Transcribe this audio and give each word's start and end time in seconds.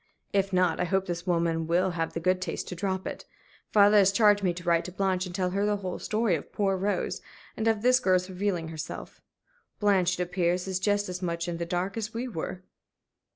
If 0.33 0.51
not, 0.51 0.79
I 0.79 0.85
hope 0.85 1.05
this 1.05 1.27
woman 1.27 1.67
will 1.67 1.91
have 1.91 2.13
the 2.13 2.19
good 2.19 2.41
taste 2.41 2.67
to 2.69 2.75
drop 2.75 3.05
it. 3.05 3.23
Father 3.71 3.97
has 3.97 4.11
charged 4.11 4.41
me 4.41 4.51
to 4.51 4.63
write 4.63 4.83
to 4.85 4.91
Blanche 4.91 5.27
and 5.27 5.35
tell 5.35 5.51
her 5.51 5.63
the 5.63 5.77
whole 5.77 5.99
story 5.99 6.33
of 6.33 6.51
poor 6.51 6.75
Rose, 6.75 7.21
and 7.55 7.67
of 7.67 7.83
this 7.83 7.99
girl's 7.99 8.27
revealing 8.27 8.69
herself. 8.69 9.21
Blanche, 9.79 10.19
it 10.19 10.23
appears, 10.23 10.67
is 10.67 10.79
just 10.79 11.07
as 11.07 11.21
much 11.21 11.47
in 11.47 11.57
the 11.57 11.67
dark 11.67 11.97
as 11.97 12.15
we 12.15 12.27
were." 12.27 12.63